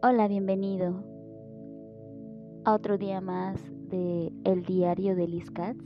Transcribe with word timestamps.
Hola, 0.00 0.28
bienvenido 0.28 1.02
a 2.64 2.72
otro 2.72 2.98
día 2.98 3.20
más 3.20 3.60
de 3.88 4.32
El 4.44 4.62
Diario 4.62 5.16
de 5.16 5.26
Liz 5.26 5.50
Katz. 5.50 5.84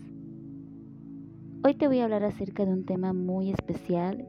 Hoy 1.64 1.74
te 1.76 1.86
voy 1.88 2.00
a 2.00 2.04
hablar 2.04 2.22
acerca 2.22 2.66
de 2.66 2.74
un 2.74 2.84
tema 2.84 3.14
muy 3.14 3.50
especial 3.50 4.28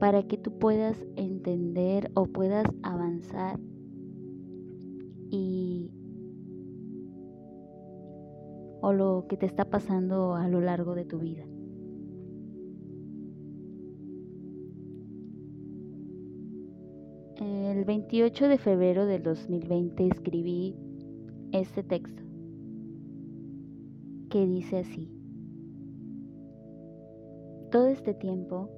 para 0.00 0.22
que 0.22 0.38
tú 0.38 0.58
puedas 0.58 0.96
entender 1.16 2.10
o 2.14 2.24
puedas 2.24 2.64
avanzar 2.82 3.60
y 5.28 5.90
o 8.80 8.94
lo 8.94 9.26
que 9.28 9.36
te 9.36 9.44
está 9.44 9.66
pasando 9.66 10.36
a 10.36 10.48
lo 10.48 10.62
largo 10.62 10.94
de 10.94 11.04
tu 11.04 11.18
vida. 11.18 11.44
El 17.42 17.84
28 17.84 18.46
de 18.46 18.56
febrero 18.56 19.04
del 19.04 19.24
2020 19.24 20.06
escribí 20.06 20.76
este 21.50 21.82
texto 21.82 22.22
que 24.30 24.46
dice 24.46 24.78
así. 24.78 25.10
Todo 27.72 27.88
este 27.88 28.14
tiempo, 28.14 28.70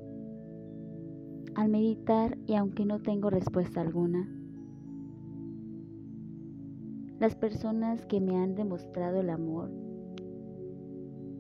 al 1.55 1.69
meditar 1.69 2.39
y 2.47 2.55
aunque 2.55 2.87
no 2.87 3.03
tengo 3.03 3.29
respuesta 3.29 3.83
alguna, 3.83 4.27
las 7.21 7.35
personas 7.35 8.07
que 8.07 8.19
me 8.19 8.35
han 8.37 8.55
demostrado 8.55 9.21
el 9.21 9.29
amor 9.29 9.71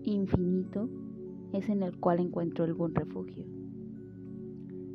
infinito 0.02 0.90
es 1.54 1.70
en 1.70 1.82
el 1.84 1.98
cual 1.98 2.20
encuentro 2.20 2.66
algún 2.66 2.94
refugio. 2.94 3.46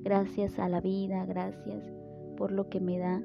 Gracias 0.03 0.59
a 0.59 0.69
la 0.69 0.79
vida, 0.79 1.25
gracias 1.25 1.98
por 2.39 2.53
lo 2.53 2.69
que 2.69 2.79
me 2.79 2.97
da, 2.97 3.21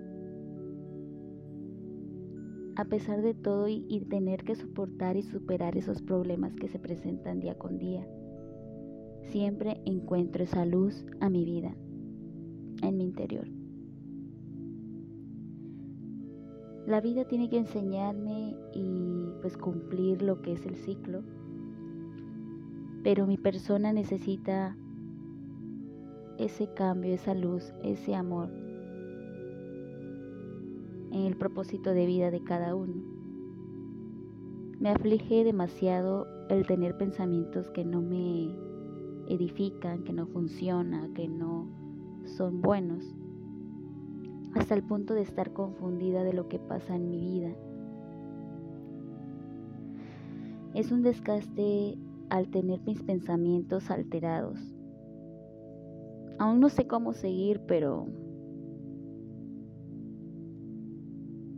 a 2.74 2.84
pesar 2.86 3.22
de 3.22 3.32
todo 3.32 3.68
y, 3.68 4.04
tener 4.10 4.42
que 4.42 4.56
soportar 4.56 5.16
y 5.16 5.22
superar 5.22 5.76
esos 5.76 6.02
problemas 6.02 6.52
que 6.56 6.66
se 6.66 6.80
presentan 6.80 7.38
día 7.38 7.56
con 7.56 7.78
día. 7.78 8.04
Siempre 9.30 9.80
encuentro 9.84 10.42
esa 10.42 10.66
luz 10.66 11.06
a 11.20 11.30
mi 11.30 11.44
vida, 11.44 11.76
en 12.82 12.96
mi 12.96 13.04
interior. 13.04 13.48
La 16.88 17.00
vida 17.00 17.24
tiene 17.24 17.48
que 17.48 17.58
enseñarme 17.58 18.56
y 18.72 19.28
pues 19.40 19.56
cumplir 19.56 20.22
lo 20.22 20.42
que 20.42 20.54
es 20.54 20.66
el 20.66 20.74
ciclo, 20.74 21.22
pero 23.04 23.28
mi 23.28 23.38
persona 23.38 23.92
necesita 23.92 24.76
ese 26.36 26.66
cambio, 26.74 27.14
esa 27.14 27.32
luz, 27.32 27.72
ese 27.84 28.16
amor 28.16 28.63
en 31.14 31.26
el 31.26 31.36
propósito 31.36 31.94
de 31.94 32.06
vida 32.06 32.32
de 32.32 32.42
cada 32.42 32.74
uno. 32.74 32.94
Me 34.80 34.90
aflige 34.90 35.44
demasiado 35.44 36.26
el 36.50 36.66
tener 36.66 36.98
pensamientos 36.98 37.70
que 37.70 37.84
no 37.84 38.02
me 38.02 38.52
edifican, 39.28 40.02
que 40.02 40.12
no 40.12 40.26
funcionan, 40.26 41.14
que 41.14 41.28
no 41.28 41.68
son 42.24 42.60
buenos, 42.60 43.04
hasta 44.54 44.74
el 44.74 44.82
punto 44.82 45.14
de 45.14 45.22
estar 45.22 45.52
confundida 45.52 46.24
de 46.24 46.32
lo 46.32 46.48
que 46.48 46.58
pasa 46.58 46.96
en 46.96 47.08
mi 47.08 47.20
vida. 47.20 47.54
Es 50.74 50.90
un 50.90 51.02
desgaste 51.02 51.96
al 52.28 52.48
tener 52.48 52.80
mis 52.80 53.00
pensamientos 53.04 53.88
alterados. 53.90 54.58
Aún 56.40 56.58
no 56.58 56.68
sé 56.68 56.88
cómo 56.88 57.12
seguir, 57.12 57.60
pero 57.68 58.08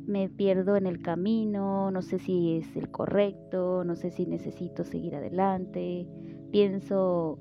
me 0.06 0.28
pierdo 0.28 0.76
en 0.76 0.86
el 0.86 1.02
camino, 1.02 1.90
no 1.90 2.02
sé 2.02 2.18
si 2.18 2.58
es 2.58 2.76
el 2.76 2.90
correcto, 2.90 3.84
no 3.84 3.96
sé 3.96 4.10
si 4.10 4.26
necesito 4.26 4.84
seguir 4.84 5.16
adelante, 5.16 6.06
pienso 6.52 7.38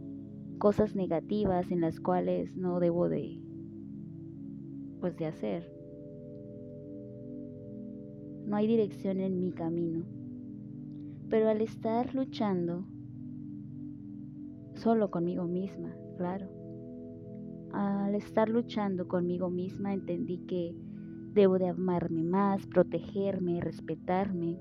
cosas 0.58 0.96
negativas 0.96 1.72
en 1.72 1.82
las 1.82 2.00
cuales 2.00 2.56
no 2.56 2.80
debo 2.80 3.08
de 3.08 3.40
pues 5.00 5.16
de 5.18 5.28
hacer. 5.28 5.72
No 8.48 8.56
hay 8.56 8.68
dirección 8.68 9.20
en 9.20 9.40
mi 9.40 9.52
camino. 9.52 10.06
Pero 11.30 11.50
al 11.50 11.62
estar 11.62 12.14
luchando 12.16 12.86
solo 14.76 15.10
conmigo 15.12 15.46
misma, 15.46 15.96
claro. 16.18 16.48
Al 17.74 18.16
estar 18.16 18.50
luchando 18.50 19.08
conmigo 19.08 19.50
misma 19.50 19.94
entendí 19.94 20.38
que 20.46 20.76
Debo 21.36 21.60
de 21.60 21.68
amarme 21.68 22.24
más, 22.24 22.66
protegerme, 22.66 23.62
respetarme. 23.62 24.58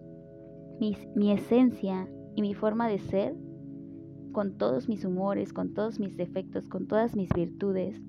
mi 1.14 1.32
esencia 1.32 2.06
y 2.34 2.42
mi 2.42 2.52
forma 2.52 2.88
de 2.88 2.98
ser, 2.98 3.34
con 4.32 4.58
todos 4.58 4.88
mis 4.88 5.04
humores, 5.04 5.52
con 5.52 5.72
todos 5.72 6.00
mis 6.00 6.16
defectos, 6.16 6.66
con 6.66 6.88
todas 6.88 7.14
mis 7.14 7.30
virtudes, 7.32 8.02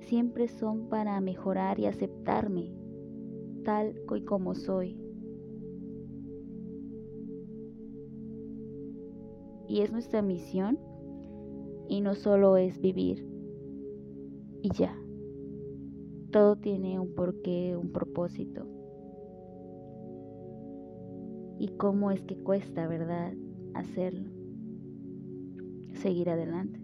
siempre 0.00 0.46
son 0.48 0.88
para 0.88 1.20
mejorar 1.20 1.80
y 1.80 1.86
aceptarme 1.86 2.74
tal 3.64 3.94
y 4.16 4.24
como 4.24 4.54
soy. 4.54 4.98
Y 9.68 9.80
es 9.80 9.92
nuestra 9.92 10.20
misión 10.20 10.78
y 11.88 12.00
no 12.00 12.14
solo 12.14 12.56
es 12.56 12.80
vivir 12.80 13.26
y 14.62 14.70
ya. 14.74 14.99
Todo 16.30 16.56
tiene 16.56 16.98
un 16.98 17.14
porqué, 17.14 17.76
un 17.76 17.90
propósito. 17.90 18.66
Y 21.58 21.68
cómo 21.76 22.10
es 22.10 22.22
que 22.22 22.36
cuesta, 22.36 22.86
¿verdad? 22.86 23.32
Hacerlo. 23.74 24.30
Seguir 25.94 26.30
adelante. 26.30 26.80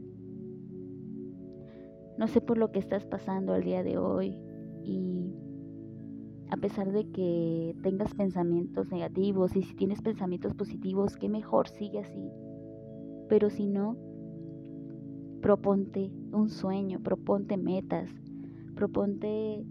No 2.18 2.26
sé 2.28 2.40
por 2.40 2.58
lo 2.58 2.72
que 2.72 2.78
estás 2.78 3.04
pasando 3.04 3.52
al 3.52 3.62
día 3.62 3.82
de 3.82 3.98
hoy 3.98 4.36
y 4.82 5.32
a 6.50 6.56
pesar 6.56 6.90
de 6.92 7.10
que 7.10 7.76
tengas 7.82 8.14
pensamientos 8.14 8.90
negativos 8.90 9.54
y 9.56 9.62
si 9.62 9.74
tienes 9.74 10.00
pensamientos 10.00 10.54
positivos, 10.54 11.16
qué 11.16 11.28
mejor, 11.28 11.68
sigue 11.68 12.00
así. 12.00 12.30
Pero 13.28 13.50
si 13.50 13.66
no, 13.66 13.96
proponte 15.42 16.10
un 16.32 16.48
sueño, 16.48 17.00
proponte 17.00 17.56
metas, 17.56 18.10
proponte, 18.76 19.64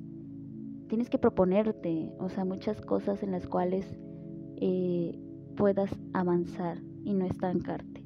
tienes 0.90 1.10
que 1.10 1.18
proponerte, 1.18 2.12
o 2.20 2.28
sea, 2.28 2.44
muchas 2.44 2.82
cosas 2.82 3.24
en 3.24 3.32
las 3.32 3.48
cuales 3.48 3.98
eh, 4.58 5.18
puedas 5.56 5.98
avanzar 6.14 6.82
y 7.06 7.14
no 7.14 7.26
estancarte. 7.26 8.04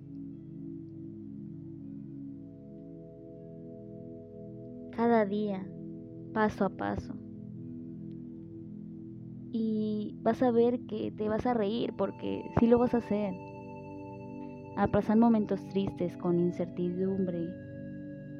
Cada 4.92 5.26
día, 5.26 5.66
paso 6.34 6.66
a 6.66 6.70
paso. 6.70 7.14
Y 9.52 10.20
vas 10.22 10.44
a 10.44 10.52
ver 10.52 10.81
que 10.81 11.12
te 11.12 11.28
vas 11.28 11.46
a 11.46 11.54
reír 11.54 11.94
porque 11.98 12.44
sí 12.60 12.68
lo 12.68 12.78
vas 12.78 12.94
a 12.94 12.98
hacer. 12.98 13.34
A 14.76 14.88
pasar 14.88 15.18
momentos 15.18 15.66
tristes 15.70 16.16
con 16.18 16.40
incertidumbre, 16.40 17.48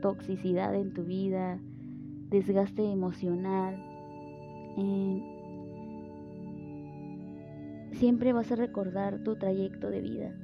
toxicidad 0.02 0.76
en 0.76 0.94
tu 0.94 1.04
vida, 1.04 1.60
desgaste 2.30 2.84
emocional. 2.84 3.76
Eh, 4.78 5.40
siempre 7.94 8.34
vas 8.34 8.52
a 8.52 8.56
recordar 8.56 9.24
tu 9.24 9.36
trayecto 9.36 9.90
de 9.90 10.02
vida. 10.02 10.36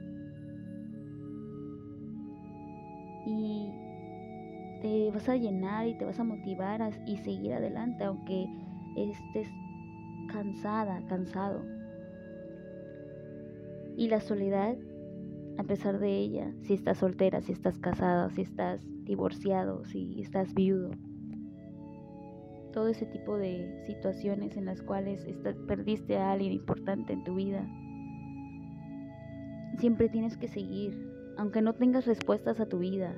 Y 3.27 3.71
te 4.81 5.11
vas 5.11 5.27
a 5.29 5.35
llenar 5.35 5.87
y 5.87 5.97
te 5.97 6.05
vas 6.05 6.19
a 6.19 6.23
motivar 6.23 6.81
a, 6.81 6.89
y 7.05 7.17
seguir 7.17 7.53
adelante, 7.53 8.03
aunque 8.03 8.45
estés 8.95 9.49
cansada, 10.31 11.01
cansado. 11.07 11.63
Y 13.97 14.09
la 14.09 14.19
soledad, 14.19 14.75
a 15.57 15.63
pesar 15.63 15.99
de 15.99 16.17
ella, 16.17 16.53
si 16.61 16.73
estás 16.73 16.97
soltera, 16.97 17.41
si 17.41 17.53
estás 17.53 17.79
casada, 17.79 18.29
si 18.29 18.41
estás 18.41 18.81
divorciado, 19.05 19.85
si 19.85 20.19
estás 20.21 20.53
viudo, 20.53 20.91
todo 22.75 22.89
ese 22.89 23.05
tipo 23.05 23.37
de 23.37 23.81
situaciones 23.87 24.57
en 24.57 24.65
las 24.65 24.81
cuales 24.81 25.25
perdiste 25.65 26.17
a 26.17 26.33
alguien 26.33 26.51
importante 26.51 27.13
en 27.13 27.23
tu 27.23 27.35
vida. 27.35 27.65
Siempre 29.79 30.09
tienes 30.09 30.37
que 30.37 30.49
seguir, 30.49 31.09
aunque 31.37 31.61
no 31.61 31.73
tengas 31.73 32.05
respuestas 32.05 32.59
a 32.59 32.67
tu 32.67 32.79
vida, 32.79 33.15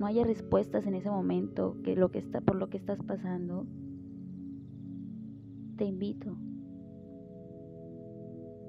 no 0.00 0.06
haya 0.06 0.24
respuestas 0.24 0.84
en 0.84 0.96
ese 0.96 1.08
momento 1.08 1.76
que 1.84 1.94
lo 1.94 2.10
que 2.10 2.18
está 2.18 2.40
por 2.40 2.56
lo 2.56 2.68
que 2.68 2.76
estás 2.76 2.98
pasando. 3.04 3.66
Te 5.76 5.84
invito. 5.84 6.36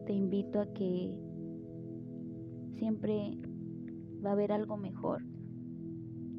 Te 0.05 0.13
invito 0.13 0.61
a 0.61 0.71
que 0.73 1.17
siempre 2.75 3.35
va 4.23 4.29
a 4.29 4.33
haber 4.33 4.51
algo 4.51 4.77
mejor. 4.77 5.23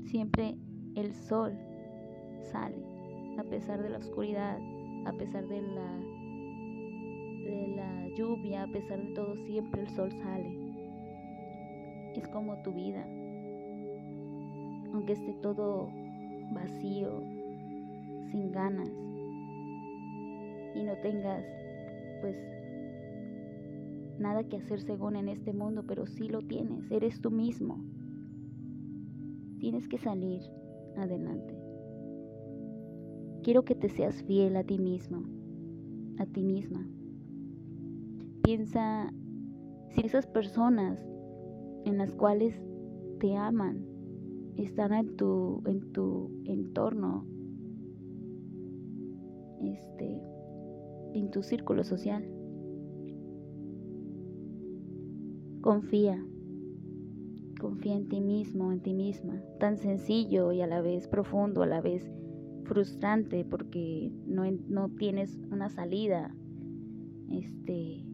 Siempre 0.05 0.57
el 0.95 1.13
sol 1.13 1.59
sale 2.53 2.88
a 3.39 3.45
pesar 3.45 3.83
de 3.83 3.91
la 3.91 3.99
oscuridad, 3.99 4.59
a 5.07 5.13
pesar 5.13 5.47
de 5.47 5.63
la, 5.63 5.99
de 7.45 7.69
la 7.77 8.09
lluvia, 8.17 8.65
a 8.65 8.67
pesar 8.67 9.01
de 9.01 9.15
todo, 9.15 9.37
siempre 9.47 9.83
el 9.83 9.89
sol 9.91 10.11
sale. 10.11 10.53
Es 12.17 12.27
como 12.29 12.61
tu 12.63 12.73
vida. 12.73 13.07
Aunque 14.93 15.13
esté 15.13 15.33
todo 15.35 15.89
vacío, 16.53 17.23
sin 18.33 18.51
ganas, 18.51 18.91
y 20.75 20.83
no 20.83 20.97
tengas, 20.97 21.45
pues, 22.21 22.37
nada 24.19 24.43
que 24.45 24.57
hacer 24.57 24.81
según 24.81 25.15
en 25.15 25.29
este 25.29 25.53
mundo, 25.53 25.85
pero 25.87 26.07
sí 26.07 26.29
lo 26.29 26.43
tienes, 26.43 26.91
eres 26.91 27.21
tú 27.21 27.31
mismo. 27.31 27.79
Tienes 29.61 29.87
que 29.89 29.99
salir 29.99 30.43
adelante. 30.97 31.58
Quiero 33.43 33.65
que 33.65 33.75
te 33.75 33.89
seas 33.89 34.23
fiel 34.25 34.57
a 34.57 34.65
ti 34.65 34.79
mismo, 34.79 35.23
a 36.19 36.27
ti 36.27 36.43
misma. 36.43 36.87
Piensa 38.43 39.13
si 39.91 40.01
esas 40.01 40.27
personas 40.27 41.05
en 41.85 41.99
las 41.99 42.13
cuales 42.15 42.61
te 43.21 43.37
aman 43.37 43.85
están 44.57 44.93
en 44.93 45.17
tu, 45.17 45.63
en 45.67 45.93
tu 45.93 46.31
entorno, 46.45 47.25
este, 49.61 50.23
en 51.15 51.31
tu 51.31 51.43
círculo 51.43 51.85
social. 51.85 52.29
Confía, 55.61 56.25
confía 57.61 57.97
en 57.97 58.09
ti 58.09 58.21
mismo, 58.21 58.73
en 58.73 58.81
ti 58.81 58.95
misma, 58.95 59.43
tan 59.59 59.77
sencillo 59.77 60.53
y 60.53 60.61
a 60.61 60.67
la 60.67 60.81
vez 60.81 61.09
profundo, 61.09 61.63
a 61.63 61.67
la 61.67 61.81
vez 61.81 62.11
frustrante 62.69 63.45
porque 63.45 64.13
no, 64.27 64.45
no 64.69 64.91
tienes 64.91 65.37
una 65.51 65.71
salida 65.71 66.35
este, 67.31 68.05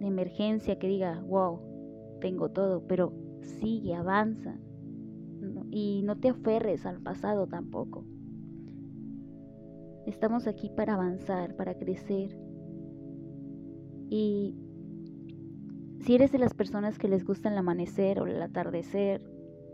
de 0.00 0.06
emergencia 0.06 0.78
que 0.78 0.88
diga, 0.88 1.20
wow, 1.26 1.60
tengo 2.20 2.50
todo, 2.50 2.86
pero 2.86 3.12
sigue, 3.42 3.94
avanza 3.94 4.56
y 5.70 6.02
no 6.02 6.16
te 6.16 6.30
aferres 6.30 6.86
al 6.86 7.00
pasado 7.00 7.46
tampoco. 7.46 8.04
Estamos 10.06 10.46
aquí 10.46 10.70
para 10.70 10.94
avanzar, 10.94 11.54
para 11.56 11.74
crecer. 11.74 12.38
Y 14.08 14.56
si 16.00 16.14
eres 16.14 16.32
de 16.32 16.38
las 16.38 16.54
personas 16.54 16.98
que 16.98 17.08
les 17.08 17.24
gusta 17.24 17.50
el 17.50 17.58
amanecer 17.58 18.20
o 18.20 18.26
el 18.26 18.40
atardecer, 18.40 19.22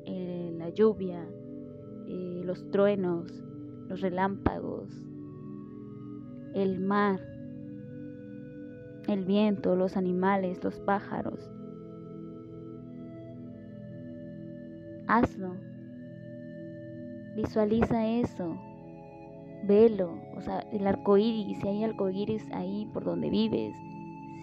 eh, 0.07 0.53
la 0.59 0.71
lluvia, 0.71 1.25
eh, 2.09 2.43
los 2.45 2.69
truenos, 2.71 3.45
los 3.89 4.01
relámpagos, 4.01 4.89
el 6.55 6.81
mar, 6.81 7.21
el 9.09 9.25
viento, 9.25 9.77
los 9.77 9.97
animales, 9.97 10.63
los 10.63 10.79
pájaros. 10.81 11.51
Hazlo. 15.07 15.55
Visualiza 17.37 18.07
eso. 18.07 18.57
Velo. 19.67 20.19
O 20.37 20.41
sea, 20.41 20.61
el 20.73 20.87
arco 20.87 21.19
iris, 21.19 21.59
si 21.61 21.69
hay 21.69 21.85
arco 21.85 22.09
iris 22.09 22.51
ahí 22.53 22.89
por 22.93 23.05
donde 23.05 23.29
vives, 23.29 23.75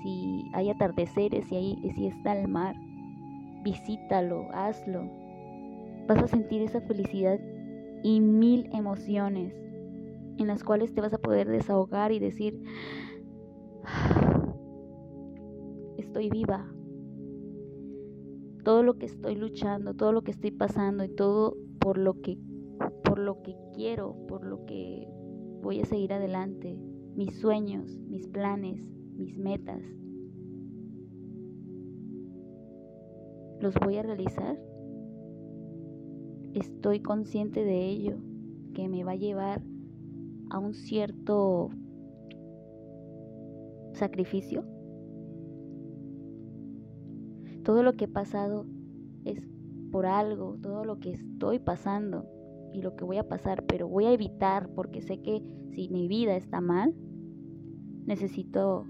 si 0.04 0.50
hay 0.54 0.70
atardeceres, 0.70 1.46
si, 1.46 1.56
hay, 1.56 1.92
si 1.96 2.08
está 2.08 2.38
el 2.38 2.48
mar, 2.48 2.76
visítalo, 3.64 4.48
hazlo. 4.54 5.04
Vas 6.08 6.24
a 6.24 6.28
sentir 6.28 6.62
esa 6.64 6.82
felicidad 6.82 7.40
y 8.04 8.22
mil 8.22 8.70
emociones 8.74 9.54
en 10.38 10.48
las 10.48 10.64
cuales 10.64 10.94
te 10.94 11.02
vas 11.02 11.14
a 11.14 11.20
poder 11.20 11.48
desahogar 11.48 12.12
y 12.12 12.20
decir, 12.20 12.62
estoy 15.98 16.30
viva. 16.30 16.72
Todo 18.64 18.84
lo 18.84 18.98
que 18.98 19.08
estoy 19.08 19.36
luchando, 19.36 19.96
todo 19.96 20.12
lo 20.12 20.22
que 20.22 20.32
estoy 20.32 20.52
pasando 20.52 21.04
y 21.04 21.10
todo 21.10 21.58
por 21.80 21.98
lo 21.98 22.22
que 22.22 22.38
por 23.04 23.20
lo 23.20 23.42
que 23.44 23.56
quiero, 23.74 24.16
por 24.28 24.46
lo 24.46 24.66
que 24.66 25.08
voy 25.62 25.82
a 25.82 25.86
seguir 25.86 26.14
adelante, 26.14 26.80
mis 27.16 27.40
sueños, 27.40 28.00
mis 28.08 28.28
planes, 28.28 28.84
mis 29.16 29.38
metas. 29.38 29.82
¿Los 33.60 33.76
voy 33.76 33.98
a 33.98 34.04
realizar? 34.04 34.58
Estoy 36.54 37.00
consciente 37.00 37.64
de 37.64 37.88
ello, 37.88 38.18
que 38.74 38.88
me 38.88 39.04
va 39.04 39.12
a 39.12 39.16
llevar 39.16 39.62
a 40.50 40.60
un 40.60 40.74
cierto 40.74 41.70
sacrificio. 43.94 44.64
Todo 47.64 47.84
lo 47.84 47.94
que 47.94 48.06
he 48.06 48.08
pasado 48.08 48.66
es 49.26 49.40
por 49.92 50.06
algo, 50.06 50.58
todo 50.62 50.84
lo 50.84 51.00
que 51.00 51.12
estoy 51.12 51.60
pasando 51.60 52.26
y 52.74 52.82
lo 52.82 52.96
que 52.96 53.04
voy 53.04 53.18
a 53.18 53.28
pasar, 53.28 53.66
pero 53.66 53.88
voy 53.88 54.06
a 54.06 54.14
evitar 54.14 54.70
porque 54.74 55.02
sé 55.02 55.22
que 55.22 55.44
si 55.72 55.90
mi 55.90 56.08
vida 56.08 56.36
está 56.36 56.62
mal, 56.62 56.96
necesito 58.06 58.86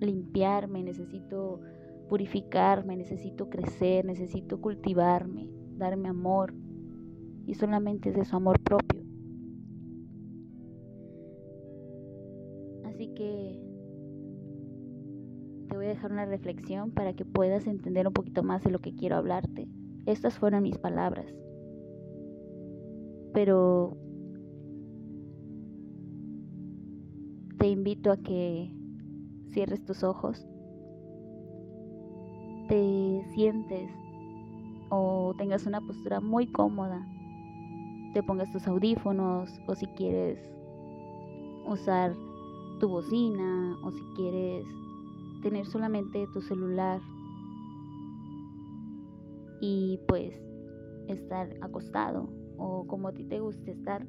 limpiarme, 0.00 0.82
necesito 0.82 1.60
purificarme, 2.08 2.96
necesito 2.96 3.48
crecer, 3.48 4.04
necesito 4.04 4.60
cultivarme, 4.60 5.48
darme 5.76 6.08
amor 6.08 6.54
y 7.46 7.54
solamente 7.54 8.10
es 8.10 8.16
de 8.16 8.24
su 8.24 8.36
amor 8.36 8.60
propio. 8.60 9.02
Así 12.84 13.08
que 13.14 13.60
te 15.68 15.76
voy 15.76 15.86
a 15.86 15.90
dejar 15.90 16.12
una 16.12 16.24
reflexión 16.24 16.90
para 16.92 17.14
que 17.14 17.24
puedas 17.24 17.66
entender 17.66 18.06
un 18.06 18.12
poquito 18.12 18.42
más 18.42 18.62
de 18.64 18.70
lo 18.70 18.78
que 18.78 18.94
quiero 18.94 19.16
hablarte. 19.16 19.68
Estas 20.06 20.38
fueron 20.38 20.62
mis 20.62 20.78
palabras. 20.78 21.26
Pero 23.32 23.96
te 27.58 27.68
invito 27.68 28.10
a 28.10 28.16
que 28.16 28.72
cierres 29.50 29.84
tus 29.84 30.02
ojos, 30.04 30.46
te 32.68 33.22
sientes 33.34 33.90
o 34.88 35.34
tengas 35.36 35.66
una 35.66 35.80
postura 35.80 36.20
muy 36.20 36.46
cómoda. 36.46 37.06
Te 38.14 38.22
pongas 38.22 38.50
tus 38.52 38.66
audífonos 38.66 39.50
o 39.66 39.74
si 39.74 39.86
quieres 39.88 40.38
usar 41.66 42.14
tu 42.80 42.88
bocina 42.88 43.76
o 43.82 43.90
si 43.90 44.02
quieres 44.16 44.66
tener 45.42 45.66
solamente 45.66 46.26
tu 46.32 46.40
celular 46.40 47.00
y 49.60 49.98
pues 50.08 50.34
estar 51.08 51.54
acostado 51.60 52.28
o 52.58 52.86
como 52.86 53.08
a 53.08 53.12
ti 53.12 53.24
te 53.24 53.40
guste 53.40 53.72
estar. 53.72 54.06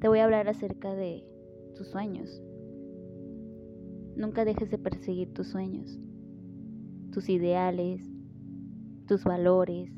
Te 0.00 0.08
voy 0.08 0.20
a 0.20 0.24
hablar 0.24 0.48
acerca 0.48 0.94
de 0.94 1.24
tus 1.76 1.88
sueños. 1.88 2.42
Nunca 4.16 4.44
dejes 4.44 4.70
de 4.70 4.78
perseguir 4.78 5.32
tus 5.32 5.48
sueños 5.48 5.98
tus 7.12 7.28
ideales, 7.28 8.08
tus 9.06 9.24
valores. 9.24 9.90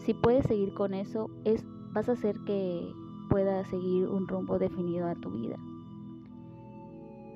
Si 0.00 0.14
puedes 0.14 0.44
seguir 0.46 0.74
con 0.74 0.94
eso, 0.94 1.30
es, 1.44 1.64
vas 1.92 2.08
a 2.08 2.12
hacer 2.12 2.36
que 2.44 2.92
puedas 3.30 3.68
seguir 3.68 4.08
un 4.08 4.26
rumbo 4.26 4.58
definido 4.58 5.06
a 5.06 5.14
tu 5.14 5.30
vida, 5.30 5.56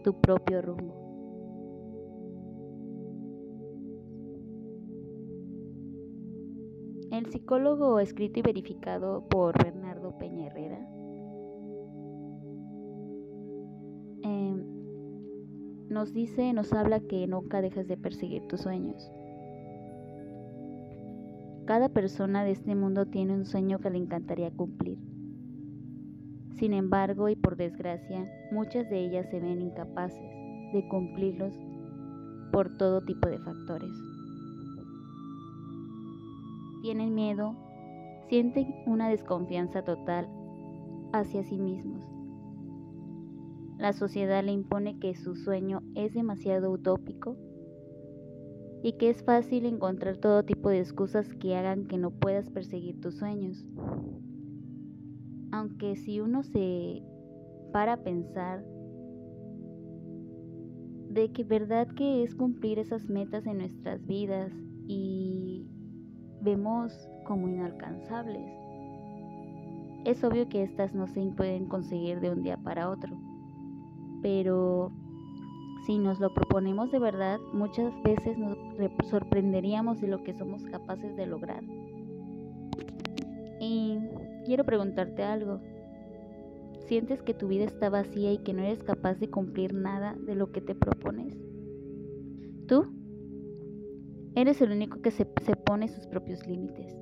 tu 0.02 0.21
propio 0.21 0.62
rumbo. 0.62 1.06
El 7.12 7.26
psicólogo 7.26 8.00
escrito 8.00 8.40
y 8.40 8.42
verificado 8.42 9.26
por 9.28 9.56
Bernardo 9.62 10.18
Peña 10.18 10.49
Herrera 10.49 10.96
nos 15.97 16.12
dice, 16.12 16.53
nos 16.53 16.75
habla 16.75 17.00
que 17.00 17.26
nunca 17.26 17.62
dejes 17.62 17.88
de 17.88 17.97
perseguir 17.97 18.47
tus 18.49 18.61
sueños. 18.61 19.11
Cada 21.65 21.88
persona 21.88 22.45
de 22.45 22.50
este 22.50 22.75
mundo 22.75 23.07
tiene 23.07 23.33
un 23.33 23.47
sueño 23.47 23.79
que 23.79 23.88
le 23.88 23.97
encantaría 23.97 24.50
cumplir. 24.50 24.99
Sin 26.59 26.75
embargo, 26.75 27.31
y 27.31 27.35
por 27.35 27.57
desgracia, 27.57 28.31
muchas 28.53 28.91
de 28.91 29.07
ellas 29.07 29.26
se 29.31 29.41
ven 29.41 29.62
incapaces 29.62 30.21
de 30.75 30.87
cumplirlos 30.91 31.55
por 32.53 32.76
todo 32.76 33.00
tipo 33.00 33.31
de 33.31 33.38
factores. 33.38 33.93
Tienen 36.83 37.15
miedo, 37.15 37.57
sienten 38.29 38.67
una 38.85 39.09
desconfianza 39.09 39.83
total 39.83 40.29
hacia 41.15 41.43
sí 41.43 41.57
mismos 41.57 42.16
la 43.78 43.92
sociedad 43.92 44.42
le 44.42 44.52
impone 44.52 44.99
que 44.99 45.14
su 45.14 45.35
sueño 45.37 45.83
es 45.95 46.14
demasiado 46.14 46.71
utópico 46.71 47.37
y 48.83 48.95
que 48.95 49.11
es 49.11 49.23
fácil 49.25 49.66
encontrar 49.66 50.16
todo 50.18 50.45
tipo 50.45 50.68
de 50.71 50.80
excusas 50.80 51.28
que 51.35 51.56
hagan 51.56 51.87
que 51.87 51.99
no 51.99 52.11
puedas 52.11 52.49
perseguir 52.50 53.00
tus 53.00 53.16
sueños. 53.16 53.66
Aunque 55.50 55.97
si 55.97 56.21
uno 56.21 56.42
se 56.42 57.02
para 57.73 57.95
a 57.95 57.97
pensar 57.99 58.64
de 61.11 61.30
que 61.33 61.45
verdad 61.45 61.88
que 61.88 62.23
es 62.23 62.35
cumplir 62.35 62.78
esas 62.78 63.09
metas 63.09 63.47
en 63.47 63.59
nuestras 63.59 64.06
vidas 64.06 64.52
y 64.87 65.66
vemos 66.42 66.92
como 67.25 67.49
inalcanzables. 67.49 68.47
Es 70.04 70.23
obvio 70.23 70.49
que 70.49 70.62
estas 70.62 70.95
no 70.95 71.06
se 71.06 71.21
pueden 71.37 71.66
conseguir 71.66 72.21
de 72.21 72.30
un 72.30 72.42
día 72.42 72.56
para 72.59 72.90
otro, 72.90 73.18
pero 74.26 74.90
si 75.87 75.99
nos 75.99 76.18
lo 76.18 76.35
proponemos 76.35 76.90
de 76.90 76.99
verdad, 76.99 77.38
muchas 77.52 77.95
veces 78.02 78.37
nos 78.37 78.59
sorprenderíamos 79.09 80.00
de 80.00 80.09
lo 80.09 80.25
que 80.25 80.35
somos 80.35 80.64
capaces 80.64 81.14
de 81.14 81.26
lograr. 81.26 81.62
Y 83.61 84.00
quiero 84.45 84.64
preguntarte 84.64 85.23
algo. 85.23 85.61
¿Sientes 86.88 87.23
que 87.23 87.35
tu 87.35 87.47
vida 87.47 87.66
está 87.66 87.88
vacía 87.88 88.33
y 88.33 88.38
que 88.38 88.52
no 88.52 88.62
eres 88.62 88.83
capaz 88.83 89.14
de 89.21 89.30
cumplir 89.30 89.75
nada 89.75 90.16
de 90.26 90.35
lo 90.35 90.50
que 90.50 90.61
te 90.61 90.75
propones? 90.75 91.38
Tú 92.66 92.88
eres 94.35 94.61
el 94.61 94.73
único 94.73 95.02
que 95.02 95.12
se, 95.12 95.25
pone 95.25 95.87
sus 95.87 96.09
propios 96.09 96.45
límites. 96.49 96.97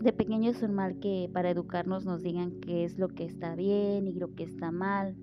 De 0.00 0.12
pequeño 0.12 0.50
es 0.50 0.60
normal 0.60 0.98
que 0.98 1.30
para 1.32 1.50
educarnos 1.50 2.04
nos 2.04 2.24
digan 2.24 2.58
qué 2.62 2.82
es 2.82 2.98
lo 2.98 3.06
que 3.10 3.24
está 3.24 3.54
bien 3.54 4.08
y 4.08 4.14
lo 4.14 4.34
que 4.34 4.42
está 4.42 4.72
mal, 4.72 5.14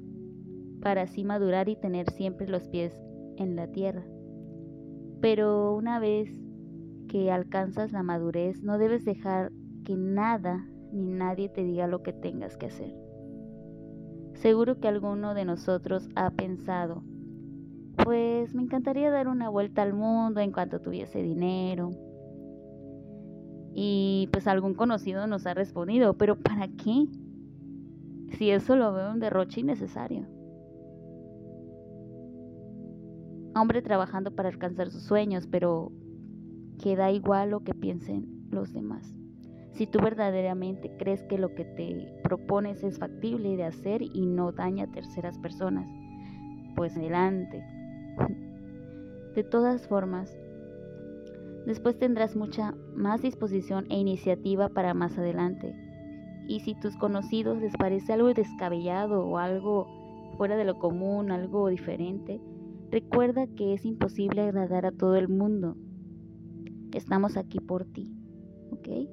para 0.82 1.04
así 1.04 1.24
madurar 1.24 1.70
y 1.70 1.76
tener 1.76 2.10
siempre 2.12 2.48
los 2.48 2.68
pies 2.68 2.94
en 3.38 3.56
la 3.56 3.68
tierra. 3.68 4.04
Pero 5.22 5.76
una 5.76 6.00
vez 6.00 6.30
que 7.08 7.32
alcanzas 7.32 7.92
la 7.92 8.04
madurez, 8.04 8.64
no 8.64 8.78
debes 8.78 9.06
dejar 9.06 9.52
que 9.86 9.96
nada 9.96 10.66
ni 10.92 11.12
nadie 11.12 11.50
te 11.50 11.64
diga 11.64 11.88
lo 11.88 12.02
que 12.04 12.14
tengas 12.14 12.58
que 12.58 12.68
hacer. 12.68 12.94
Seguro 14.36 14.80
que 14.80 14.88
alguno 14.88 15.34
de 15.34 15.46
nosotros 15.46 16.10
ha 16.16 16.32
pensado, 16.32 17.04
pues 18.04 18.56
me 18.56 18.64
encantaría 18.64 19.12
dar 19.12 19.28
una 19.28 19.50
vuelta 19.50 19.84
al 19.84 19.94
mundo 19.94 20.40
en 20.40 20.52
cuanto 20.52 20.82
tuviese 20.82 21.22
dinero. 21.22 21.92
Y 23.74 24.28
pues 24.32 24.48
algún 24.48 24.74
conocido 24.74 25.28
nos 25.28 25.46
ha 25.46 25.54
respondido, 25.54 26.18
pero 26.18 26.38
¿para 26.38 26.68
qué? 26.68 27.08
Si 28.38 28.50
eso 28.50 28.76
lo 28.76 28.94
veo 28.94 29.12
un 29.12 29.20
derroche 29.20 29.62
innecesario. 29.62 30.41
Hombre 33.54 33.82
trabajando 33.82 34.32
para 34.32 34.50
alcanzar 34.50 34.92
sus 34.92 35.04
sueños, 35.04 35.48
pero 35.48 35.92
que 36.82 36.96
da 36.96 37.12
igual 37.12 37.52
lo 37.52 37.64
que 37.64 37.74
piensen 37.74 38.48
los 38.50 38.74
demás. 38.74 39.14
Si 39.74 39.88
tú 39.88 40.00
verdaderamente 40.00 40.92
crees 40.98 41.24
que 41.24 41.38
lo 41.38 41.54
que 41.54 41.66
te 41.66 42.14
propones 42.24 42.84
es 42.84 43.00
factible 43.00 43.56
de 43.56 43.64
hacer 43.64 44.02
y 44.02 44.26
no 44.26 44.52
daña 44.52 44.86
a 44.86 44.92
terceras 44.92 45.38
personas, 45.40 45.88
pues 46.76 46.96
adelante. 46.98 47.64
De 49.36 49.44
todas 49.44 49.88
formas, 49.88 50.38
después 51.66 51.98
tendrás 51.98 52.36
mucha 52.36 52.74
más 52.96 53.22
disposición 53.22 53.86
e 53.90 53.98
iniciativa 53.98 54.68
para 54.68 54.94
más 54.94 55.18
adelante. 55.18 55.74
Y 56.48 56.60
si 56.60 56.76
tus 56.76 56.98
conocidos 56.98 57.60
les 57.60 57.74
parece 57.78 58.12
algo 58.12 58.34
descabellado 58.34 59.26
o 59.26 59.38
algo 59.38 59.88
fuera 60.38 60.58
de 60.58 60.66
lo 60.66 60.80
común, 60.80 61.32
algo 61.32 61.70
diferente, 61.70 62.42
recuerda 62.92 63.48
que 63.48 63.74
es 63.74 63.86
imposible 63.86 64.42
agradar 64.42 64.86
a 64.86 64.92
todo 64.92 65.16
el 65.16 65.30
mundo. 65.30 65.78
Estamos 66.94 67.38
aquí 67.38 67.60
por 67.60 67.86
ti, 67.86 68.12
¿ok? 68.72 69.10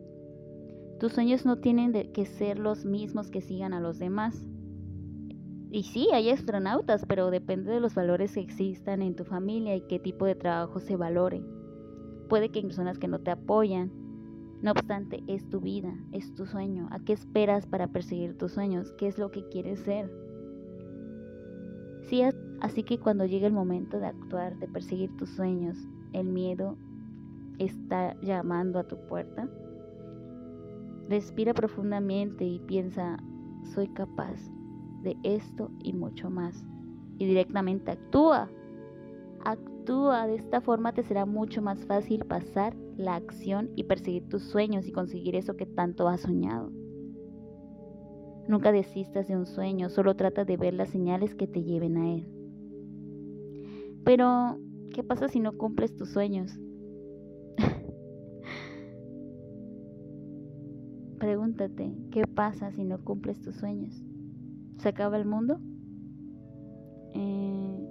Tus 0.99 1.13
sueños 1.13 1.47
no 1.47 1.59
tienen 1.59 1.93
que 2.13 2.27
ser 2.27 2.59
los 2.59 2.85
mismos 2.85 3.31
que 3.31 3.41
sigan 3.41 3.73
a 3.73 3.81
los 3.81 4.01
demás. 4.01 4.45
Y 5.71 5.85
sí, 5.85 6.09
hay 6.13 6.31
astronautas, 6.31 7.05
pero 7.07 7.31
depende 7.31 7.71
de 7.71 7.79
los 7.79 7.95
valores 7.95 8.35
que 8.35 8.41
existan 8.41 9.01
en 9.01 9.15
tu 9.15 9.25
familia 9.25 9.77
y 9.77 9.83
qué 9.83 10.01
tipo 10.01 10.25
de 10.25 10.35
trabajo 10.35 10.81
se 10.81 10.97
valore. 10.97 11.41
Puede 12.29 12.49
que 12.49 12.59
hay 12.59 12.65
personas 12.65 12.99
que 12.99 13.07
no 13.07 13.21
te 13.21 13.31
apoyan. 13.31 13.93
No 14.61 14.73
obstante, 14.73 15.23
es 15.29 15.49
tu 15.49 15.61
vida, 15.61 15.95
es 16.11 16.35
tu 16.35 16.47
sueño. 16.47 16.89
¿A 16.91 16.99
qué 16.99 17.13
esperas 17.13 17.67
para 17.67 17.87
perseguir 17.87 18.37
tus 18.37 18.53
sueños? 18.53 18.93
¿Qué 18.99 19.07
es 19.07 19.19
lo 19.19 19.31
que 19.31 19.47
quieres 19.49 19.79
ser? 19.81 20.11
Sí, 22.09 22.23
así 22.61 22.83
que 22.83 22.99
cuando 22.99 23.27
llegue 23.27 23.47
el 23.47 23.53
momento 23.53 23.99
de 23.99 24.07
actuar, 24.07 24.59
de 24.59 24.69
perseguir 24.69 25.17
tus 25.17 25.31
sueños, 25.31 25.77
el 26.13 26.29
miedo 26.29 26.77
está 27.59 28.19
llamando 28.21 28.79
a 28.79 28.85
tu 28.85 28.97
puerta. 29.07 29.49
Respira 31.09 31.55
profundamente 31.55 32.45
y 32.45 32.59
piensa, 32.61 33.19
soy 33.75 33.89
capaz 33.89 34.39
de 35.03 35.17
esto 35.23 35.71
y 35.83 35.93
mucho 35.93 36.31
más. 36.31 36.65
Y 37.19 37.27
directamente 37.27 37.93
actúa. 37.93 38.49
Actúa. 39.45 40.27
De 40.27 40.37
esta 40.37 40.61
forma 40.61 40.93
te 40.93 41.03
será 41.03 41.25
mucho 41.25 41.63
más 41.63 41.85
fácil 41.87 42.25
pasar 42.27 42.77
la 42.97 43.17
acción 43.17 43.71
y 43.75 43.85
perseguir 43.85 44.29
tus 44.29 44.43
sueños 44.43 44.87
y 44.87 44.93
conseguir 44.93 45.35
eso 45.35 45.57
que 45.57 45.67
tanto 45.67 46.09
has 46.09 46.21
soñado. 46.21 46.71
Nunca 48.49 48.73
desistas 48.73 49.29
de 49.29 49.37
un 49.37 49.47
sueño, 49.47 49.91
solo 49.91 50.17
trata 50.17 50.45
de 50.45 50.57
ver 50.57 50.75
las 50.75 50.89
señales 50.91 51.35
que 51.35 51.47
te 51.47 51.65
lleven 51.65 51.97
a 51.97 52.15
él. 52.15 52.38
Pero, 54.09 54.57
¿qué 54.95 55.05
pasa 55.05 55.29
si 55.29 55.39
no 55.39 55.59
cumples 55.59 55.95
tus 55.95 56.09
sueños? 56.09 56.59
Pregúntate, 61.19 61.95
¿qué 62.11 62.27
pasa 62.27 62.73
si 62.73 62.85
no 62.85 63.05
cumples 63.05 63.39
tus 63.43 63.57
sueños? 63.57 64.03
¿Se 64.79 64.89
acaba 64.89 65.19
el 65.19 65.27
mundo? 65.27 65.61
Eh, 67.13 67.87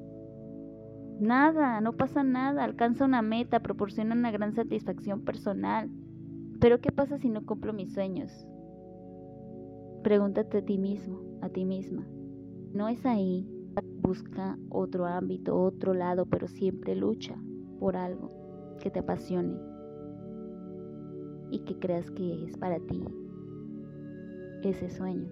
nada, 1.19 1.81
no 1.81 1.93
pasa 1.93 2.23
nada, 2.23 2.63
alcanza 2.63 3.05
una 3.05 3.21
meta, 3.21 3.59
proporciona 3.59 4.15
una 4.15 4.31
gran 4.31 4.55
satisfacción 4.55 5.21
personal. 5.21 5.91
Pero 6.59 6.81
¿qué 6.81 6.91
pasa 6.91 7.19
si 7.19 7.29
no 7.29 7.45
cumplo 7.45 7.73
mis 7.73 7.93
sueños? 7.93 8.31
Pregúntate 10.01 10.57
a 10.57 10.65
ti 10.65 10.79
mismo, 10.79 11.21
a 11.43 11.49
ti 11.49 11.63
misma. 11.63 12.07
No 12.73 12.87
es 12.87 13.05
ahí, 13.05 13.47
busca 14.07 14.57
otro 14.69 15.05
ámbito, 15.05 15.61
otro 15.61 15.93
lado, 15.93 16.25
pero 16.27 16.47
siempre 16.47 16.95
lucha 16.95 17.35
por 17.77 17.97
algo 17.97 18.31
que 18.79 18.89
te 18.89 18.99
apasione 18.99 19.59
y 21.51 21.59
que 21.59 21.77
creas 21.77 22.09
que 22.11 22.45
es 22.45 22.57
para 22.57 22.79
ti 22.79 23.03
ese 24.63 24.89
sueño. 24.89 25.29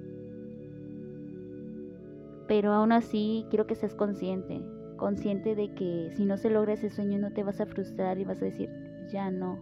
Pero 2.47 2.73
aún 2.73 2.91
así 2.91 3.45
quiero 3.49 3.65
que 3.65 3.75
seas 3.75 3.95
consciente, 3.95 4.61
consciente 4.97 5.55
de 5.55 5.73
que 5.73 6.11
si 6.13 6.25
no 6.25 6.37
se 6.37 6.49
logra 6.49 6.73
ese 6.73 6.89
sueño 6.89 7.17
no 7.17 7.31
te 7.31 7.43
vas 7.43 7.61
a 7.61 7.65
frustrar 7.65 8.19
y 8.19 8.25
vas 8.25 8.41
a 8.41 8.45
decir, 8.45 8.69
ya 9.09 9.31
no, 9.31 9.57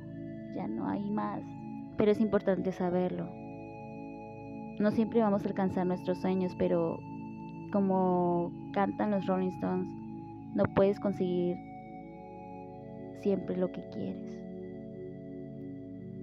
ya 0.55 0.67
no 0.67 0.87
hay 0.87 1.07
más. 1.11 1.41
Pero 1.97 2.11
es 2.11 2.19
importante 2.19 2.71
saberlo. 2.71 3.29
No 4.79 4.89
siempre 4.89 5.21
vamos 5.21 5.45
a 5.45 5.47
alcanzar 5.47 5.85
nuestros 5.85 6.19
sueños, 6.19 6.55
pero 6.57 6.99
como 7.71 8.51
cantan 8.73 9.11
los 9.11 9.25
Rolling 9.25 9.51
Stones, 9.51 9.87
no 10.55 10.65
puedes 10.75 10.99
conseguir 10.99 11.55
siempre 13.21 13.55
lo 13.55 13.71
que 13.71 13.87
quieres. 13.89 14.43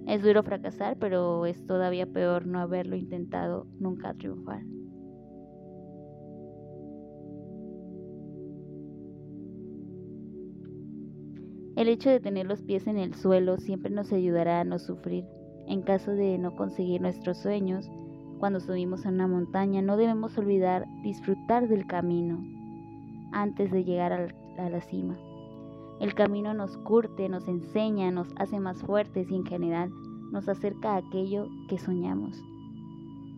Es 0.07 0.23
duro 0.23 0.43
fracasar, 0.43 0.97
pero 0.97 1.45
es 1.45 1.65
todavía 1.65 2.05
peor 2.05 2.45
no 2.45 2.59
haberlo 2.59 2.95
intentado 2.95 3.65
nunca 3.79 4.13
triunfar. 4.13 4.61
El 11.75 11.87
hecho 11.87 12.09
de 12.09 12.19
tener 12.19 12.45
los 12.45 12.61
pies 12.61 12.85
en 12.85 12.97
el 12.97 13.15
suelo 13.15 13.57
siempre 13.57 13.89
nos 13.89 14.11
ayudará 14.11 14.59
a 14.59 14.63
no 14.63 14.77
sufrir. 14.77 15.25
En 15.67 15.81
caso 15.81 16.11
de 16.11 16.37
no 16.37 16.55
conseguir 16.55 17.01
nuestros 17.01 17.37
sueños, 17.37 17.89
cuando 18.41 18.59
subimos 18.59 19.05
a 19.05 19.09
una 19.09 19.27
montaña, 19.27 19.83
no 19.83 19.97
debemos 19.97 20.35
olvidar 20.35 20.87
disfrutar 21.03 21.67
del 21.67 21.85
camino 21.85 22.43
antes 23.31 23.71
de 23.71 23.83
llegar 23.83 24.11
a 24.11 24.69
la 24.69 24.81
cima. 24.81 25.15
El 25.99 26.15
camino 26.15 26.55
nos 26.55 26.75
curte, 26.79 27.29
nos 27.29 27.47
enseña, 27.47 28.09
nos 28.09 28.33
hace 28.37 28.59
más 28.59 28.81
fuertes 28.81 29.29
y 29.29 29.35
en 29.35 29.45
general 29.45 29.91
nos 30.31 30.49
acerca 30.49 30.95
a 30.95 30.97
aquello 30.97 31.49
que 31.69 31.77
soñamos. 31.77 32.43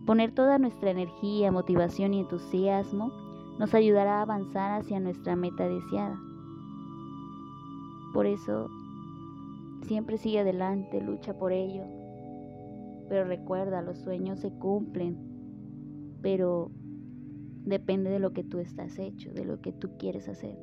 Poner 0.06 0.32
toda 0.32 0.58
nuestra 0.58 0.90
energía, 0.90 1.52
motivación 1.52 2.14
y 2.14 2.20
entusiasmo 2.20 3.12
nos 3.58 3.74
ayudará 3.74 4.20
a 4.20 4.22
avanzar 4.22 4.80
hacia 4.80 5.00
nuestra 5.00 5.36
meta 5.36 5.68
deseada. 5.68 6.18
Por 8.14 8.24
eso, 8.24 8.70
siempre 9.82 10.16
sigue 10.16 10.40
adelante, 10.40 11.02
lucha 11.02 11.38
por 11.38 11.52
ello. 11.52 12.03
Pero 13.14 13.28
recuerda, 13.28 13.80
los 13.80 13.98
sueños 13.98 14.40
se 14.40 14.50
cumplen, 14.50 15.16
pero 16.20 16.72
depende 17.64 18.10
de 18.10 18.18
lo 18.18 18.32
que 18.32 18.42
tú 18.42 18.58
estás 18.58 18.98
hecho, 18.98 19.32
de 19.32 19.44
lo 19.44 19.60
que 19.60 19.70
tú 19.72 19.96
quieres 19.98 20.28
hacer 20.28 20.58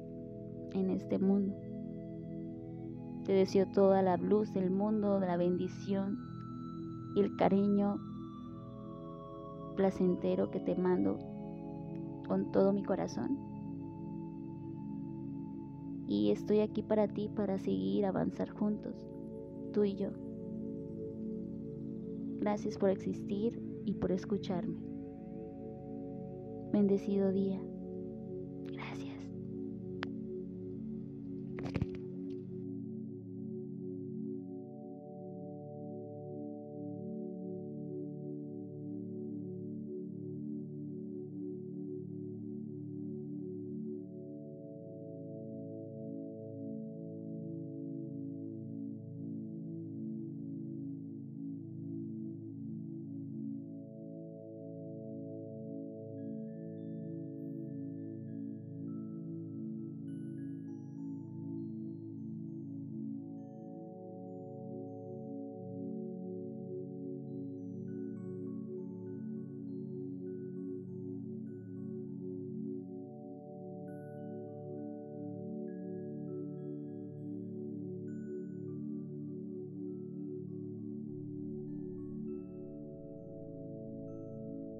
en 0.73 0.89
este 0.89 1.17
mundo. 1.17 1.55
Te 3.23 3.31
deseo 3.31 3.67
toda 3.67 4.01
la 4.01 4.17
luz 4.17 4.51
del 4.51 4.69
mundo, 4.69 5.17
la 5.21 5.37
bendición 5.37 6.19
y 7.15 7.21
el 7.21 7.37
cariño 7.37 8.01
placentero 9.77 10.51
que 10.51 10.59
te 10.59 10.75
mando 10.75 11.19
con 12.27 12.51
todo 12.51 12.73
mi 12.73 12.83
corazón. 12.83 13.39
Y 16.09 16.31
estoy 16.31 16.59
aquí 16.59 16.83
para 16.83 17.07
ti, 17.07 17.29
para 17.33 17.57
seguir, 17.57 18.05
avanzar 18.05 18.49
juntos, 18.49 19.07
tú 19.71 19.85
y 19.85 19.95
yo. 19.95 20.09
Gracias 22.41 22.75
por 22.75 22.89
existir 22.89 23.61
y 23.85 23.93
por 23.93 24.11
escucharme. 24.11 24.81
Bendecido 26.73 27.31
día. 27.31 27.61